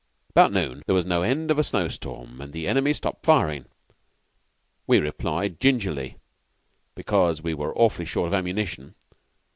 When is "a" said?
1.59-1.63